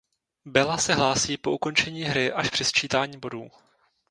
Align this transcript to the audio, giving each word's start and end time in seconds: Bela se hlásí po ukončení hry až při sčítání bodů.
Bela 0.45 0.77
se 0.79 0.93
hlásí 0.93 1.37
po 1.37 1.51
ukončení 1.51 2.03
hry 2.03 2.31
až 2.33 2.49
při 2.49 2.65
sčítání 2.65 3.17
bodů. 3.19 3.49